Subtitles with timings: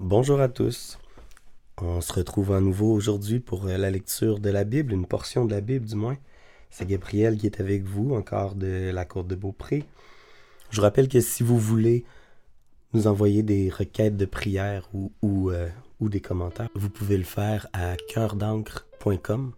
[0.00, 0.98] Bonjour à tous.
[1.80, 5.46] On se retrouve à nouveau aujourd'hui pour euh, la lecture de la Bible, une portion
[5.46, 6.18] de la Bible du moins.
[6.68, 9.84] C'est Gabriel qui est avec vous, encore de la Côte de Beaupré.
[10.68, 12.04] Je vous rappelle que si vous voulez
[12.92, 15.70] nous envoyer des requêtes de prière ou, ou, euh,
[16.02, 19.54] des commentaires, vous pouvez le faire à cœurdancre.com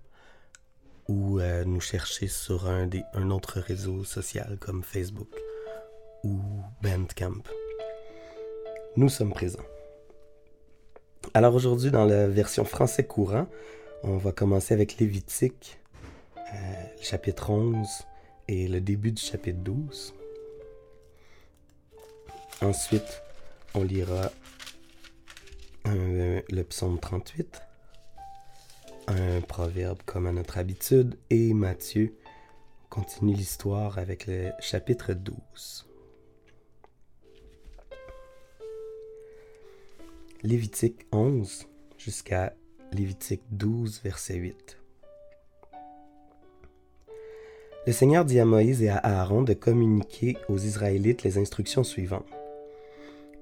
[1.09, 5.35] ou euh, nous chercher sur un, des, un autre réseau social comme Facebook
[6.23, 6.39] ou
[6.81, 7.43] Bandcamp.
[8.97, 9.67] Nous sommes présents.
[11.35, 13.47] Alors aujourd'hui, dans la version français courant,
[14.03, 15.79] on va commencer avec Lévitique,
[16.37, 17.87] euh, le chapitre 11
[18.49, 20.15] et le début du chapitre 12.
[22.63, 23.23] Ensuite,
[23.75, 24.31] on lira
[25.85, 27.61] un- le psaume 38,
[29.07, 32.15] un proverbe comme à notre habitude, et Matthieu
[32.91, 35.88] continue l'histoire avec le chapitre 12.
[40.45, 41.67] Lévitique 11
[41.97, 42.55] jusqu'à
[42.93, 44.79] Lévitique 12, verset 8.
[47.89, 52.31] Le Seigneur dit à Moïse et à Aaron de communiquer aux Israélites les instructions suivantes.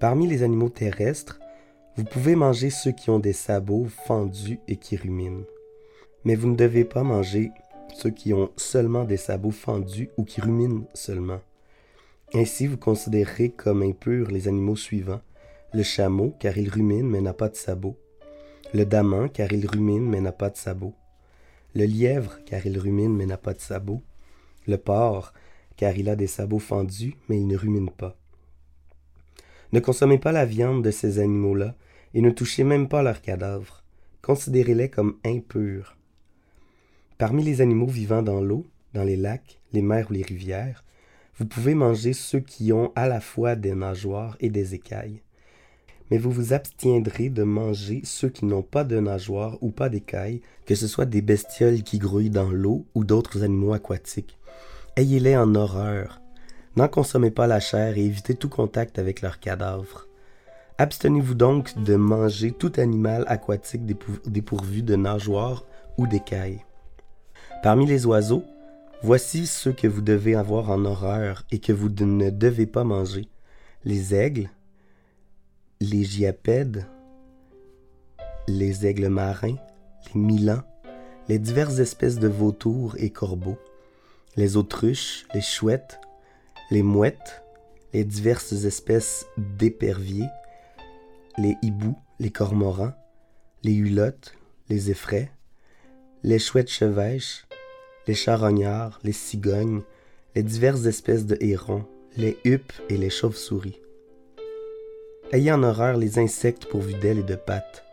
[0.00, 1.38] Parmi les animaux terrestres,
[1.96, 5.44] vous pouvez manger ceux qui ont des sabots fendus et qui ruminent.
[6.24, 7.50] Mais vous ne devez pas manger
[7.94, 11.40] ceux qui ont seulement des sabots fendus ou qui ruminent seulement.
[12.32, 15.20] Ainsi, vous considérez comme impurs les animaux suivants
[15.76, 17.98] le chameau, car il rumine mais n'a pas de sabots.
[18.72, 20.94] Le daman, car il rumine mais n'a pas de sabots.
[21.74, 24.02] Le lièvre, car il rumine mais n'a pas de sabots.
[24.66, 25.34] Le porc,
[25.76, 28.16] car il a des sabots fendus mais il ne rumine pas.
[29.72, 31.74] Ne consommez pas la viande de ces animaux-là
[32.14, 33.84] et ne touchez même pas leurs cadavres.
[34.22, 35.98] Considérez-les comme impurs.
[37.18, 40.84] Parmi les animaux vivant dans l'eau, dans les lacs, les mers ou les rivières,
[41.36, 45.20] vous pouvez manger ceux qui ont à la fois des nageoires et des écailles
[46.10, 50.40] mais vous vous abstiendrez de manger ceux qui n'ont pas de nageoires ou pas d'écailles,
[50.64, 54.38] que ce soit des bestioles qui grouillent dans l'eau ou d'autres animaux aquatiques.
[54.96, 56.20] Ayez-les en horreur.
[56.76, 60.06] N'en consommez pas la chair et évitez tout contact avec leurs cadavres.
[60.78, 63.86] Abstenez-vous donc de manger tout animal aquatique
[64.26, 65.64] dépourvu de nageoires
[65.96, 66.64] ou d'écailles.
[67.62, 68.44] Parmi les oiseaux,
[69.02, 73.28] voici ceux que vous devez avoir en horreur et que vous ne devez pas manger.
[73.84, 74.50] Les aigles,
[75.80, 76.86] les giapèdes,
[78.48, 79.56] les aigles marins,
[80.14, 80.62] les milans,
[81.28, 83.58] les diverses espèces de vautours et corbeaux,
[84.36, 86.00] les autruches, les chouettes,
[86.70, 87.42] les mouettes,
[87.92, 90.28] les diverses espèces d'éperviers,
[91.36, 92.94] les hiboux, les cormorans,
[93.62, 94.34] les hulottes,
[94.68, 95.30] les effraies,
[96.22, 97.46] les chouettes chevêches,
[98.06, 99.82] les charognards, les cigognes,
[100.34, 101.84] les diverses espèces de hérons,
[102.16, 103.80] les huppes et les chauves-souris.
[105.32, 107.84] Ayez en horreur les insectes pourvus d'ailes et de pattes.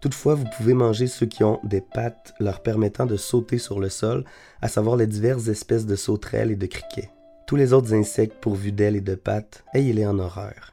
[0.00, 3.88] Toutefois, vous pouvez manger ceux qui ont des pattes leur permettant de sauter sur le
[3.88, 4.24] sol,
[4.60, 7.10] à savoir les diverses espèces de sauterelles et de criquets.
[7.46, 10.72] Tous les autres insectes pourvus d'ailes et de pattes, ayez-les en horreur.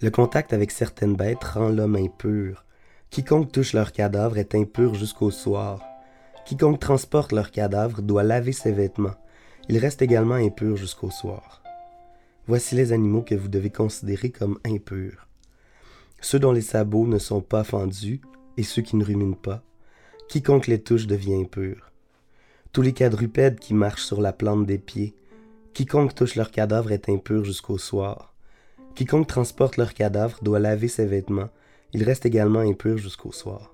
[0.00, 2.64] Le contact avec certaines bêtes rend l'homme impur.
[3.10, 5.82] Quiconque touche leur cadavre est impur jusqu'au soir.
[6.46, 9.16] Quiconque transporte leur cadavre doit laver ses vêtements.
[9.68, 11.62] Il reste également impur jusqu'au soir.
[12.46, 15.27] Voici les animaux que vous devez considérer comme impurs
[16.20, 18.20] ceux dont les sabots ne sont pas fendus
[18.56, 19.62] et ceux qui ne ruminent pas.
[20.28, 21.92] Quiconque les touche devient impur.
[22.72, 25.14] Tous les quadrupèdes qui marchent sur la plante des pieds,
[25.72, 28.34] quiconque touche leur cadavre est impur jusqu'au soir.
[28.94, 31.50] Quiconque transporte leur cadavre doit laver ses vêtements,
[31.92, 33.72] il reste également impur jusqu'au soir.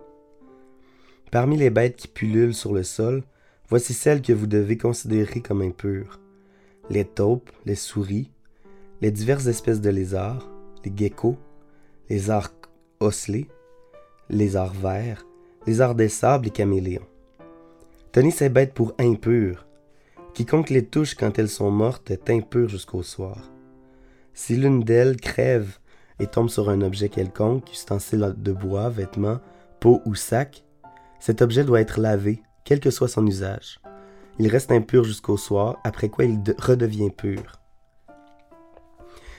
[1.30, 3.24] Parmi les bêtes qui pullulent sur le sol,
[3.68, 6.20] voici celles que vous devez considérer comme impures.
[6.90, 8.30] Les taupes, les souris,
[9.00, 10.48] les diverses espèces de lézards,
[10.84, 11.38] les geckos,
[12.08, 12.68] les arcs
[13.00, 13.48] osselés,
[14.28, 15.26] les arts verts,
[15.66, 17.06] les arts des sables et caméléons.
[18.12, 19.66] Tenez ces bêtes pour impures.
[20.34, 23.50] Quiconque les touche quand elles sont mortes est impur jusqu'au soir.
[24.32, 25.78] Si l'une d'elles crève
[26.18, 29.40] et tombe sur un objet quelconque, ustensile de bois, vêtements,
[29.80, 30.64] peau ou sac,
[31.20, 33.80] cet objet doit être lavé, quel que soit son usage.
[34.38, 37.60] Il reste impur jusqu'au soir, après quoi il redevient pur.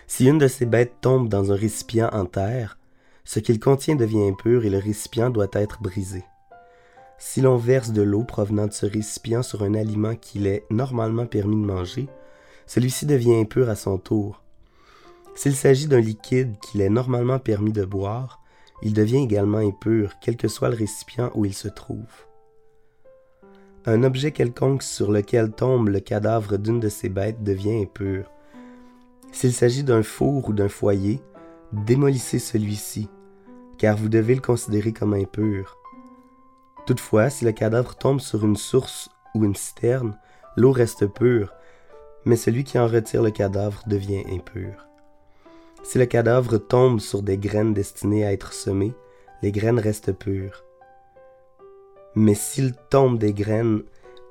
[0.08, 2.78] Si une de ces bêtes tombe dans un récipient en terre,
[3.24, 6.24] ce qu'il contient devient impur et le récipient doit être brisé.
[7.18, 11.26] Si l'on verse de l'eau provenant de ce récipient sur un aliment qu'il est normalement
[11.26, 12.08] permis de manger,
[12.68, 14.44] celui-ci devient impur à son tour.
[15.36, 18.42] S'il s'agit d'un liquide qu'il est normalement permis de boire,
[18.82, 22.26] il devient également impur, quel que soit le récipient où il se trouve.
[23.86, 28.32] Un objet quelconque sur lequel tombe le cadavre d'une de ces bêtes devient impur.
[29.36, 31.22] S'il s'agit d'un four ou d'un foyer,
[31.74, 33.10] démolissez celui-ci.
[33.78, 35.78] car vous devez le considérer comme impur.
[36.86, 40.18] Toutefois, si le cadavre tombe sur une source ou une citerne,
[40.56, 41.54] l'eau reste pure,
[42.24, 44.88] mais celui qui en retire le cadavre devient impur.
[45.84, 48.94] Si le cadavre tombe sur des graines destinées à être semées,
[49.42, 50.64] les graines restent pures.
[52.16, 53.84] Mais s'il tombe des graines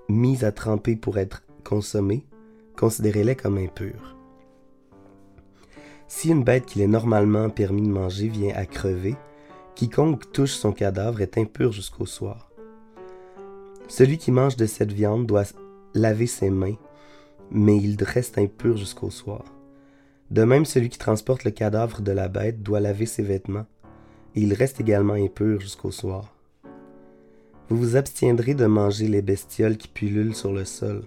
[0.09, 2.25] mises à tremper pour être consommées,
[2.79, 4.14] considérez-les comme impures.
[6.17, 9.17] Si une bête qu'il est normalement permis de manger vient à crever,
[9.75, 12.53] quiconque touche son cadavre est impur jusqu'au soir.
[13.89, 15.53] Celui qui mange de cette viande doit
[15.93, 16.77] laver ses mains,
[17.51, 19.43] mais il reste impur jusqu'au soir.
[20.31, 23.67] De même, celui qui transporte le cadavre de la bête doit laver ses vêtements,
[24.37, 26.33] et il reste également impur jusqu'au soir.
[27.69, 31.03] Vous vous abstiendrez de manger les bestioles qui pullulent sur le sol.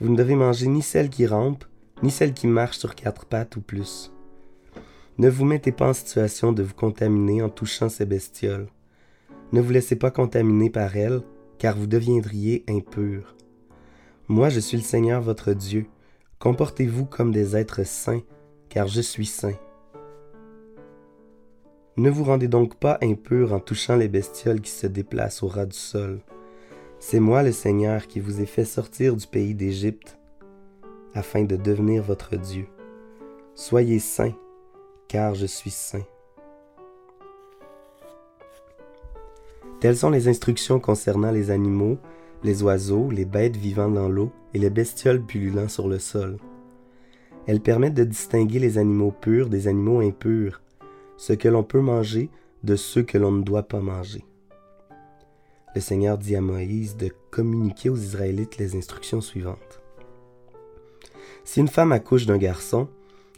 [0.00, 1.66] Vous ne devez manger ni celles qui rampent,
[2.02, 4.11] ni celles qui marchent sur quatre pattes ou plus.
[5.18, 8.68] Ne vous mettez pas en situation de vous contaminer en touchant ces bestioles.
[9.52, 11.20] Ne vous laissez pas contaminer par elles,
[11.58, 13.36] car vous deviendriez impurs.
[14.28, 15.86] Moi, je suis le Seigneur votre Dieu.
[16.38, 18.22] Comportez-vous comme des êtres saints,
[18.68, 19.58] car je suis saint.
[21.98, 25.66] Ne vous rendez donc pas impurs en touchant les bestioles qui se déplacent au ras
[25.66, 26.20] du sol.
[26.98, 30.18] C'est moi le Seigneur qui vous ai fait sortir du pays d'Égypte,
[31.12, 32.66] afin de devenir votre Dieu.
[33.54, 34.34] Soyez saints,
[35.12, 36.06] car je suis saint.
[39.78, 41.98] Telles sont les instructions concernant les animaux,
[42.42, 46.38] les oiseaux, les bêtes vivant dans l'eau et les bestioles pullulant sur le sol.
[47.46, 50.62] Elles permettent de distinguer les animaux purs des animaux impurs,
[51.18, 52.30] ce que l'on peut manger
[52.64, 54.24] de ceux que l'on ne doit pas manger.
[55.74, 59.82] Le Seigneur dit à Moïse de communiquer aux Israélites les instructions suivantes.
[61.44, 62.88] Si une femme accouche d'un garçon,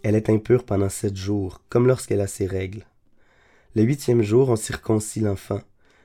[0.05, 2.85] elle est impure pendant sept jours, comme lorsqu'elle a ses règles.
[3.75, 5.61] Le huitième jour, on circoncis l'enfant.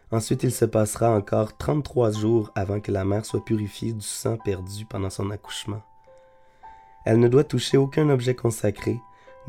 [0.10, 4.38] Ensuite, il se passera encore trente-trois jours avant que la mère soit purifiée du sang
[4.38, 5.84] perdu pendant son accouchement.
[7.06, 8.98] Elle ne doit toucher aucun objet consacré,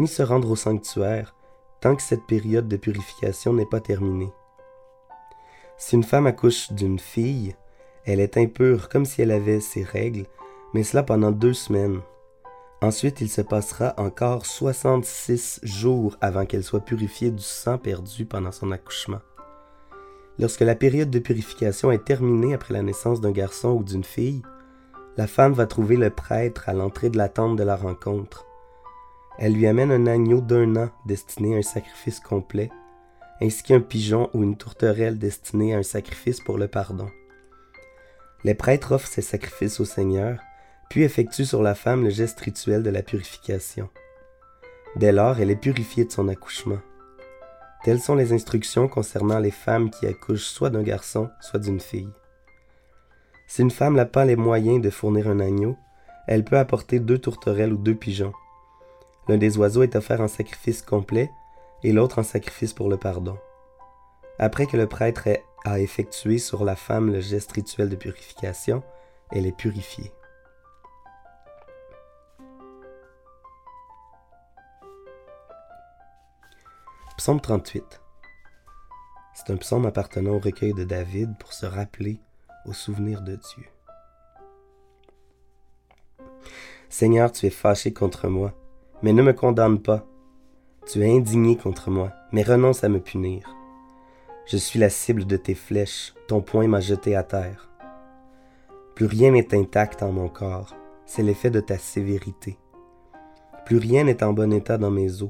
[0.00, 1.37] ni se rendre au sanctuaire,
[1.81, 4.32] tant que cette période de purification n'est pas terminée.
[5.79, 7.55] Si une femme accouche d'une fille,
[8.05, 10.26] elle est impure comme si elle avait ses règles,
[10.75, 12.00] mais cela pendant deux semaines.
[12.82, 18.53] Ensuite, il se passera encore 66 jours avant qu'elle soit purifiée du sang perdu pendant
[18.53, 19.21] son accouchement.
[20.38, 24.41] Lorsque la période de purification est terminée après la naissance d'un garçon ou d'une fille,
[25.19, 28.47] la femme va trouver le prêtre à l'entrée de la tente de la rencontre.
[29.38, 32.71] Elle lui amène un agneau d'un an destiné à un sacrifice complet,
[33.43, 37.11] ainsi qu'un pigeon ou une tourterelle destinée à un sacrifice pour le pardon.
[38.44, 40.41] Les prêtres offrent ces sacrifices au Seigneur,
[40.90, 43.88] puis effectuent sur la femme le geste rituel de la purification.
[44.96, 46.81] Dès lors, elle est purifiée de son accouchement.
[47.84, 52.10] Telles sont les instructions concernant les femmes qui accouchent soit d'un garçon, soit d'une fille.
[53.46, 55.76] Si une femme n'a pas les moyens de fournir un agneau,
[56.26, 58.32] elle peut apporter deux tourterelles ou deux pigeons.
[59.28, 61.31] L'un des oiseaux est offert en sacrifice complet
[61.84, 63.38] et l'autre en sacrifice pour le pardon.
[64.40, 65.28] Après que le prêtre
[65.64, 68.82] a effectué sur la femme le geste rituel de purification,
[69.31, 70.12] elle est purifiée.
[77.20, 78.00] Psaume 38
[79.34, 82.19] C'est un psaume appartenant au recueil de David pour se rappeler
[82.65, 83.65] au souvenir de Dieu.
[86.89, 88.55] Seigneur, tu es fâché contre moi,
[89.03, 90.06] mais ne me condamne pas.
[90.86, 93.55] Tu es indigné contre moi, mais renonce à me punir.
[94.46, 97.69] Je suis la cible de tes flèches, ton poing m'a jeté à terre.
[98.94, 100.74] Plus rien n'est intact en mon corps,
[101.05, 102.56] c'est l'effet de ta sévérité.
[103.67, 105.29] Plus rien n'est en bon état dans mes os,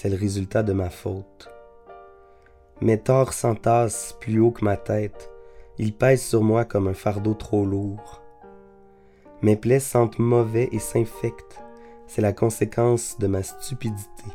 [0.00, 1.50] c'est le résultat de ma faute.
[2.80, 5.28] Mes torts s'entassent plus haut que ma tête,
[5.76, 8.22] ils pèsent sur moi comme un fardeau trop lourd.
[9.42, 11.58] Mes plaies sentent mauvais et s'infectent.
[12.06, 14.30] C'est la conséquence de ma stupidité.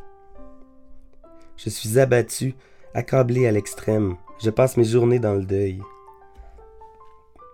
[1.55, 2.55] Je suis abattu,
[2.93, 4.17] accablé à l'extrême.
[4.43, 5.81] Je passe mes journées dans le deuil.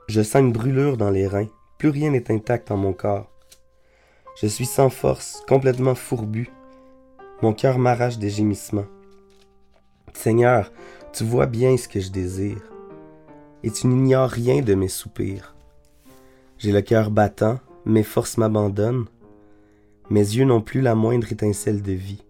[0.08, 1.50] Je sens une brûlure dans les reins.
[1.78, 3.30] Plus rien n'est intact en mon corps.
[4.42, 6.50] Je suis sans force, complètement fourbu.
[7.42, 8.88] Mon cœur m'arrache des gémissements.
[10.14, 10.74] Seigneur,
[11.14, 12.62] tu vois bien ce que je désire
[13.64, 15.56] et tu n'ignores rien de mes soupirs.
[16.58, 19.06] J'ai le cœur battant, mes forces m'abandonnent,
[20.10, 22.24] mes yeux n'ont plus la moindre étincelle de vie.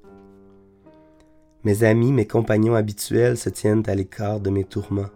[1.64, 5.10] Mes amis, mes compagnons habituels se tiennent à l'écart de mes tourments.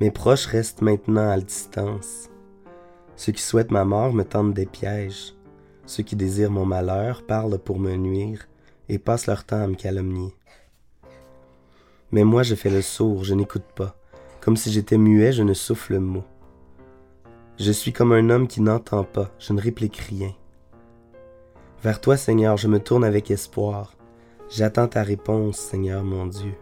[0.00, 2.30] Mes proches restent maintenant à distance.
[3.16, 5.34] Ceux qui souhaitent ma mort me tendent des pièges.
[5.86, 8.46] Ceux qui désirent mon malheur parlent pour me nuire
[8.88, 10.34] et passent leur temps à me calomnier.
[12.10, 13.96] Mais moi je fais le sourd, je n'écoute pas.
[14.40, 16.24] Comme si j'étais muet, je ne souffle mot.
[17.58, 20.32] Je suis comme un homme qui n'entend pas, je ne réplique rien.
[21.82, 23.96] Vers toi, Seigneur, je me tourne avec espoir.
[24.48, 26.54] J'attends ta réponse, Seigneur mon Dieu.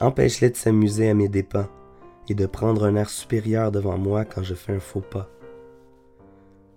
[0.00, 1.68] Empêche-les de s'amuser à mes dépens
[2.28, 5.28] et de prendre un air supérieur devant moi quand je fais un faux pas.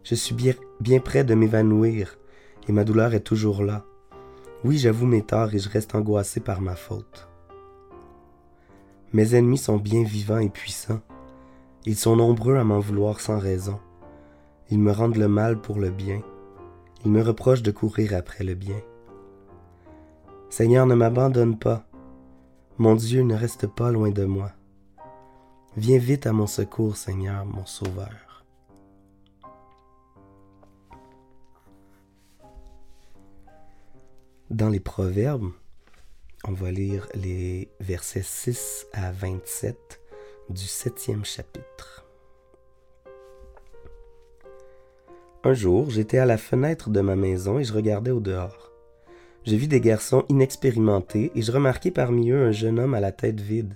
[0.03, 2.17] Je suis bien, bien près de m'évanouir
[2.67, 3.85] et ma douleur est toujours là.
[4.63, 7.27] Oui, j'avoue mes torts et je reste angoissé par ma faute.
[9.13, 11.01] Mes ennemis sont bien vivants et puissants.
[11.85, 13.79] Ils sont nombreux à m'en vouloir sans raison.
[14.69, 16.21] Ils me rendent le mal pour le bien.
[17.05, 18.81] Ils me reprochent de courir après le bien.
[20.49, 21.85] Seigneur, ne m'abandonne pas.
[22.77, 24.51] Mon Dieu ne reste pas loin de moi.
[25.77, 28.26] Viens vite à mon secours, Seigneur, mon Sauveur.
[34.49, 35.51] Dans les Proverbes,
[36.45, 39.99] on va lire les versets 6 à 27
[40.49, 42.05] du septième chapitre.
[45.43, 48.71] Un jour, j'étais à la fenêtre de ma maison et je regardais au dehors.
[49.45, 53.11] Je vis des garçons inexpérimentés et je remarquai parmi eux un jeune homme à la
[53.11, 53.73] tête vide.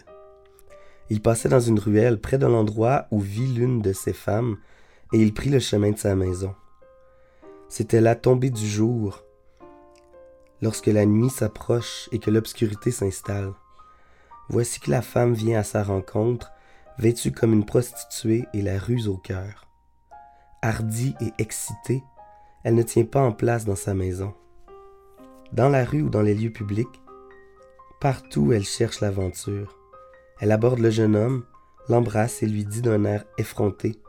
[1.10, 4.56] Il passait dans une ruelle près de l'endroit où vit l'une de ses femmes,
[5.12, 6.56] et il prit le chemin de sa maison.
[7.68, 9.26] C'était la tombée du jour,
[10.62, 13.54] lorsque la nuit s'approche et que l'obscurité s'installe.
[14.50, 16.52] Voici que la femme vient à sa rencontre,
[16.98, 19.68] vêtue comme une prostituée et la ruse au cœur.
[20.62, 22.04] Hardie et excitée,
[22.64, 24.34] elle ne tient pas en place dans sa maison
[25.54, 27.02] dans la rue ou dans les lieux publics.
[28.00, 29.78] Partout, elle cherche l'aventure.
[30.40, 31.44] Elle aborde le jeune homme,
[31.90, 34.00] l'embrasse et lui dit d'un air effronté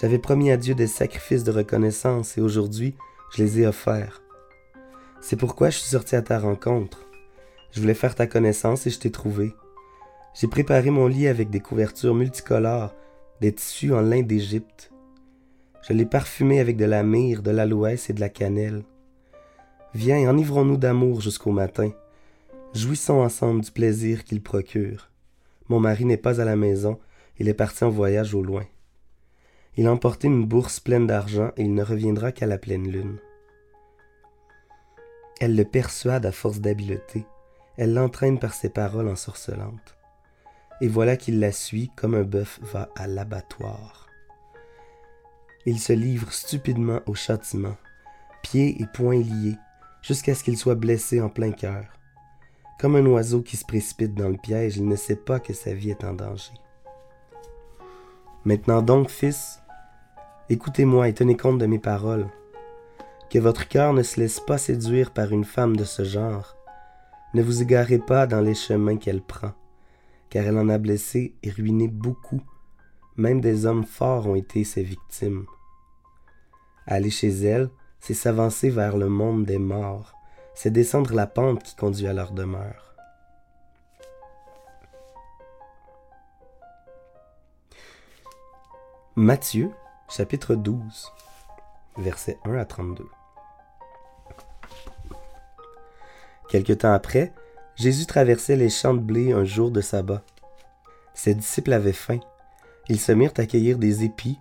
[0.00, 2.96] J'avais promis à Dieu des sacrifices de reconnaissance et aujourd'hui,
[3.32, 4.23] je les ai offerts.
[5.26, 7.06] C'est pourquoi je suis sorti à ta rencontre.
[7.72, 9.54] Je voulais faire ta connaissance et je t'ai trouvé.
[10.34, 12.94] J'ai préparé mon lit avec des couvertures multicolores,
[13.40, 14.92] des tissus en lin d'Égypte.
[15.80, 18.82] Je l'ai parfumé avec de la myrrhe, de l'aloès et de la cannelle.
[19.94, 21.90] Viens, enivrons-nous d'amour jusqu'au matin.
[22.74, 25.10] Jouissons ensemble du plaisir qu'il procure.
[25.70, 26.98] Mon mari n'est pas à la maison,
[27.38, 28.64] il est parti en voyage au loin.
[29.78, 33.16] Il a emporté une bourse pleine d'argent et il ne reviendra qu'à la pleine lune.
[35.44, 37.26] Elle le persuade à force d'habileté,
[37.76, 39.94] elle l'entraîne par ses paroles ensorcelantes.
[40.80, 44.08] Et voilà qu'il la suit comme un bœuf va à l'abattoir.
[45.66, 47.76] Il se livre stupidement au châtiment,
[48.42, 49.58] pieds et poings liés,
[50.00, 51.84] jusqu'à ce qu'il soit blessé en plein cœur.
[52.80, 55.74] Comme un oiseau qui se précipite dans le piège, il ne sait pas que sa
[55.74, 56.54] vie est en danger.
[58.46, 59.60] Maintenant donc, fils,
[60.48, 62.30] écoutez-moi et tenez compte de mes paroles.
[63.34, 66.56] Que votre cœur ne se laisse pas séduire par une femme de ce genre.
[67.34, 69.50] Ne vous égarez pas dans les chemins qu'elle prend,
[70.30, 72.40] car elle en a blessé et ruiné beaucoup.
[73.16, 75.46] Même des hommes forts ont été ses victimes.
[76.86, 80.14] Allez chez elle, c'est s'avancer vers le monde des morts,
[80.54, 82.94] c'est descendre la pente qui conduit à leur demeure.
[89.16, 89.72] Matthieu,
[90.08, 91.12] chapitre 12,
[91.96, 93.04] versets 1 à 32.
[96.48, 97.32] Quelque temps après,
[97.76, 100.22] Jésus traversait les champs de blé un jour de sabbat.
[101.14, 102.20] Ses disciples avaient faim.
[102.88, 104.38] Ils se mirent à cueillir des épis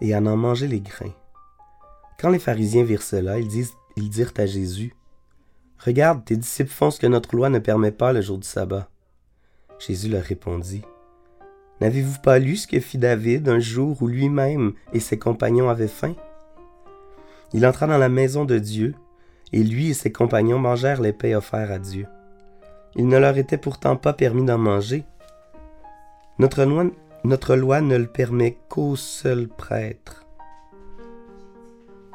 [0.00, 1.14] et à en manger les grains.
[2.18, 4.94] Quand les pharisiens virent cela, ils, dirent à Jésus,
[5.78, 8.88] Regarde, tes disciples font ce que notre loi ne permet pas le jour du sabbat.
[9.78, 10.82] Jésus leur répondit,
[11.80, 15.88] N'avez-vous pas lu ce que fit David un jour où lui-même et ses compagnons avaient
[15.88, 16.14] faim
[17.52, 18.94] Il entra dans la maison de Dieu,
[19.52, 22.06] et lui et ses compagnons mangèrent les paix offerts à Dieu.
[22.94, 25.04] Il ne leur était pourtant pas permis d'en manger.
[26.38, 26.84] Notre loi,
[27.24, 30.26] notre loi ne le permet qu'au seul prêtre.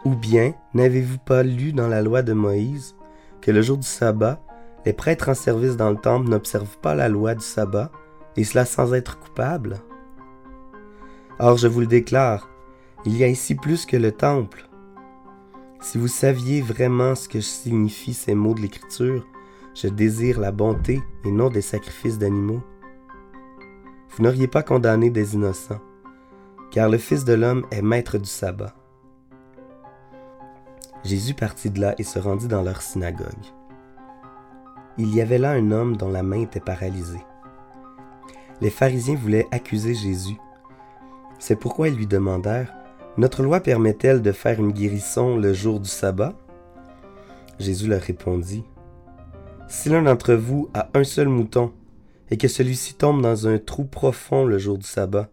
[0.05, 2.95] Ou bien n'avez-vous pas lu dans la loi de Moïse
[3.41, 4.39] que le jour du sabbat,
[4.85, 7.91] les prêtres en service dans le temple n'observent pas la loi du sabbat,
[8.35, 9.79] et cela sans être coupables
[11.39, 12.49] Or je vous le déclare,
[13.05, 14.66] il y a ici plus que le temple.
[15.79, 19.25] Si vous saviez vraiment ce que signifient ces mots de l'Écriture,
[19.75, 22.63] je désire la bonté et non des sacrifices d'animaux.
[24.09, 25.81] Vous n'auriez pas condamné des innocents,
[26.71, 28.73] car le Fils de l'homme est maître du sabbat.
[31.03, 33.45] Jésus partit de là et se rendit dans leur synagogue.
[34.97, 37.23] Il y avait là un homme dont la main était paralysée.
[38.61, 40.37] Les pharisiens voulaient accuser Jésus.
[41.37, 42.73] C'est pourquoi ils lui demandèrent
[43.17, 46.33] Notre loi permet-elle de faire une guérison le jour du sabbat?
[47.57, 48.63] Jésus leur répondit
[49.67, 51.73] Si l'un d'entre vous a un seul mouton,
[52.29, 55.29] et que celui-ci tombe dans un trou profond le jour du sabbat,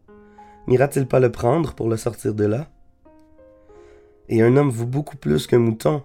[0.66, 2.68] n'ira-t-il pas le prendre pour le sortir de là?
[4.30, 6.02] Et un homme vaut beaucoup plus qu'un mouton.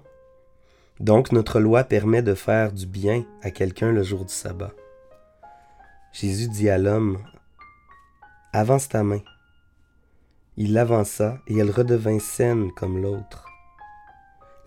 [1.00, 4.74] Donc notre loi permet de faire du bien à quelqu'un le jour du sabbat.
[6.12, 7.20] Jésus dit à l'homme,
[8.52, 9.22] Avance ta main.
[10.62, 13.46] Il l'avança et elle redevint saine comme l'autre.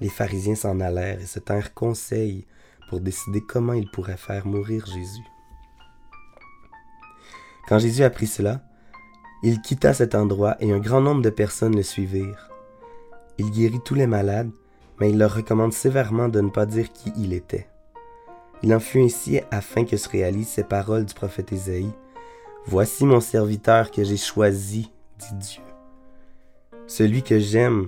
[0.01, 2.47] Les pharisiens s'en allèrent et se tinrent conseil
[2.89, 5.27] pour décider comment ils pourraient faire mourir Jésus.
[7.69, 8.63] Quand Jésus apprit cela,
[9.43, 12.49] il quitta cet endroit et un grand nombre de personnes le suivirent.
[13.37, 14.51] Il guérit tous les malades,
[14.99, 17.69] mais il leur recommande sévèrement de ne pas dire qui il était.
[18.63, 21.93] Il en fut ainsi afin que se réalisent ces paroles du prophète Ésaïe.
[22.65, 25.72] Voici mon serviteur que j'ai choisi, dit Dieu.
[26.95, 27.87] Celui que j'aime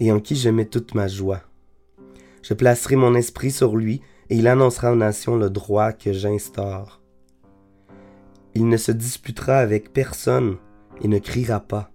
[0.00, 1.40] et en qui je mets toute ma joie.
[2.42, 7.00] Je placerai mon esprit sur lui et il annoncera aux nations le droit que j'instaure.
[8.54, 10.58] Il ne se disputera avec personne
[11.00, 11.90] et ne criera pas.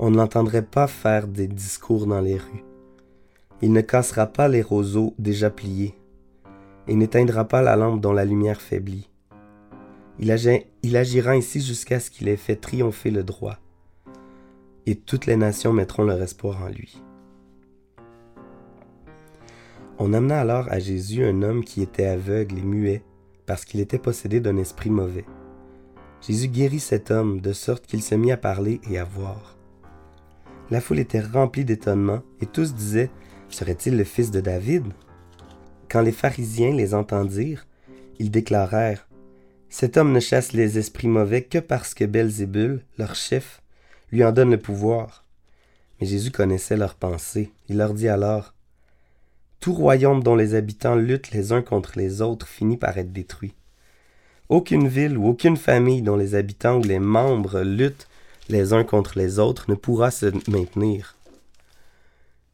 [0.00, 2.64] On ne l'entendrait pas faire des discours dans les rues.
[3.62, 5.94] Il ne cassera pas les roseaux déjà pliés
[6.88, 9.08] et n'éteindra pas la lampe dont la lumière faiblit.
[10.18, 10.36] Il,
[10.82, 13.60] il agira ainsi jusqu'à ce qu'il ait fait triompher le droit,
[14.90, 17.00] et toutes les nations mettront leur espoir en lui.
[19.98, 23.04] On amena alors à Jésus un homme qui était aveugle et muet,
[23.46, 25.26] parce qu'il était possédé d'un esprit mauvais.
[26.26, 29.56] Jésus guérit cet homme de sorte qu'il se mit à parler et à voir.
[30.70, 33.10] La foule était remplie d'étonnement, et tous disaient
[33.48, 34.84] Serait-il le fils de David
[35.88, 37.68] Quand les pharisiens les entendirent,
[38.18, 39.08] ils déclarèrent
[39.68, 43.62] Cet homme ne chasse les esprits mauvais que parce que Belzébul, leur chef,
[44.10, 45.24] lui en donne le pouvoir.
[46.00, 47.52] Mais Jésus connaissait leurs pensées.
[47.68, 48.54] Il leur dit alors
[49.60, 53.52] tout royaume dont les habitants luttent les uns contre les autres finit par être détruit.
[54.48, 58.08] Aucune ville ou aucune famille dont les habitants ou les membres luttent
[58.48, 61.16] les uns contre les autres ne pourra se maintenir.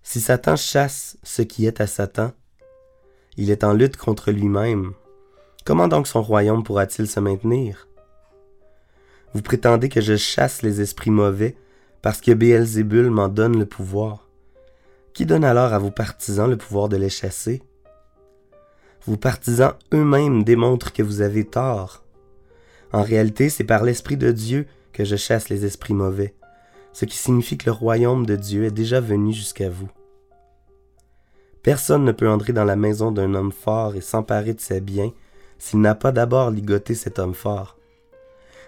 [0.02, 2.33] Si Satan chasse ce qui est à Satan,
[3.37, 4.92] il est en lutte contre lui-même.
[5.64, 7.87] Comment donc son royaume pourra-t-il se maintenir?
[9.37, 11.57] Vous prétendez que je chasse les esprits mauvais
[12.01, 14.31] parce que Béelzébul m'en donne le pouvoir.
[15.12, 17.62] Qui donne alors à vos partisans le pouvoir de les chasser?
[19.05, 22.03] Vos partisans eux-mêmes démontrent que vous avez tort.
[22.94, 26.35] En réalité, c'est par l'Esprit de Dieu que je chasse les esprits mauvais,
[26.94, 29.90] ce qui signifie que le royaume de Dieu est déjà venu jusqu'à vous.
[31.62, 35.12] Personne ne peut entrer dans la maison d'un homme fort et s'emparer de ses biens
[35.59, 37.75] s'il n'a pas d'abord ligoté cet homme fort.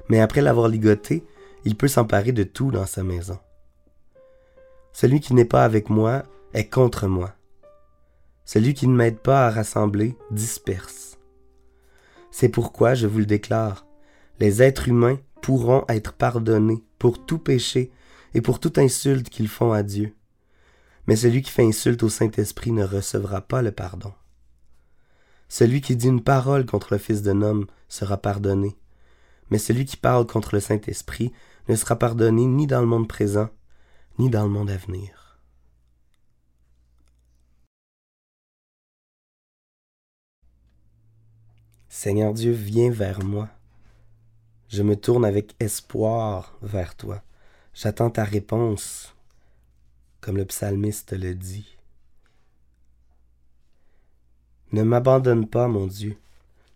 [0.08, 1.24] Mais après l'avoir ligoté,
[1.64, 3.38] il peut s'emparer de tout dans sa maison.
[4.92, 7.34] Celui qui n'est pas avec moi est contre moi.
[8.44, 11.18] Celui qui ne m'aide pas à rassembler disperse.
[12.30, 13.86] C'est pourquoi je vous le déclare,
[14.40, 17.90] les êtres humains pourront être pardonnés pour tout péché
[18.34, 20.14] et pour toute insulte qu'ils font à Dieu.
[21.06, 24.12] Mais celui qui fait insulte au Saint-Esprit ne recevra pas le pardon.
[25.48, 28.76] Celui qui dit une parole contre le Fils d'un homme sera pardonné,
[29.50, 31.32] mais celui qui parle contre le Saint-Esprit
[31.68, 33.48] ne sera pardonné ni dans le monde présent,
[34.18, 35.38] ni dans le monde à venir.
[41.88, 43.48] Seigneur Dieu, viens vers moi.
[44.68, 47.22] Je me tourne avec espoir vers toi.
[47.74, 49.14] J'attends ta réponse,
[50.20, 51.76] comme le psalmiste le dit.
[54.72, 56.16] Ne m'abandonne pas, mon Dieu.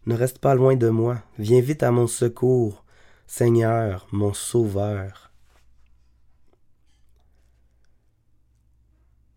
[0.07, 1.23] Ne reste pas loin de moi.
[1.39, 2.85] Viens vite à mon secours,
[3.27, 5.33] Seigneur, mon Sauveur.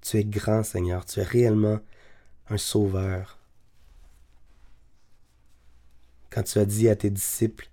[0.02, 1.06] Tu es grand, Seigneur.
[1.06, 1.80] Tu es réellement
[2.50, 3.40] un Sauveur
[6.36, 7.70] quand tu as dit à tes disciples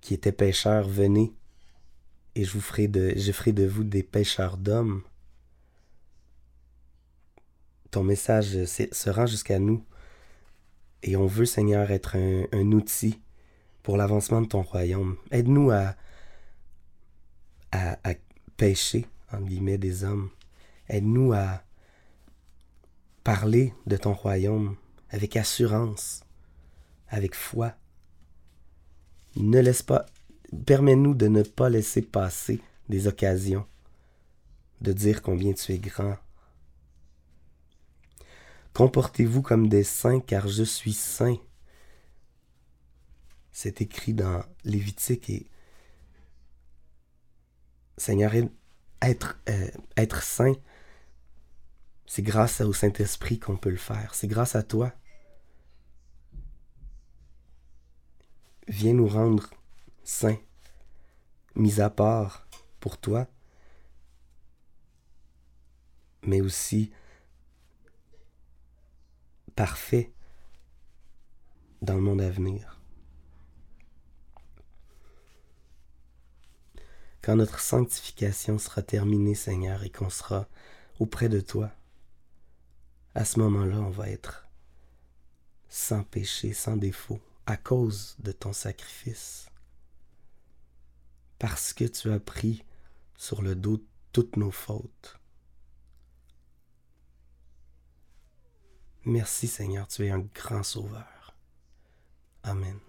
[0.00, 1.34] qui étaient pêcheurs, venez
[2.36, 3.12] et je ferai de,
[3.50, 5.02] de vous des pêcheurs d'hommes.
[7.90, 9.84] Ton message se rend jusqu'à nous
[11.06, 13.20] et on veut, Seigneur, être un, outil
[13.82, 15.16] pour l'avancement de ton royaume.
[15.30, 15.94] Aide-nous à,
[17.70, 18.14] à, à
[18.56, 20.30] pêcher, en guillemets, des hommes.
[20.88, 21.62] Aide-nous à
[23.22, 24.76] parler de ton royaume
[25.10, 26.24] avec assurance
[27.08, 27.72] avec foi.
[29.36, 30.06] Ne laisse pas,
[30.66, 33.64] permets-nous de ne pas laisser passer des occasions
[34.80, 36.16] de dire combien tu es grand.
[38.76, 41.38] Comportez-vous comme des saints car je suis saint.
[43.50, 45.48] C'est écrit dans Lévitique et
[47.96, 48.32] Seigneur,
[49.00, 50.52] être, euh, être saint,
[52.04, 54.14] c'est grâce au Saint-Esprit qu'on peut le faire.
[54.14, 54.92] C'est grâce à toi.
[58.68, 59.48] viens nous rendre
[60.04, 60.38] saints,
[61.54, 62.46] mis à part
[62.80, 63.26] pour toi,
[66.24, 66.92] mais aussi
[69.56, 70.12] parfait
[71.82, 72.80] dans le monde à venir.
[77.22, 80.46] Quand notre sanctification sera terminée, Seigneur, et qu'on sera
[81.00, 81.72] auprès de toi,
[83.14, 84.46] à ce moment-là, on va être
[85.68, 89.48] sans péché, sans défaut, à cause de ton sacrifice.
[91.38, 92.64] Parce que tu as pris
[93.16, 95.18] sur le dos toutes nos fautes.
[99.06, 101.36] Merci Seigneur, tu es un grand sauveur.
[102.42, 102.80] Amen.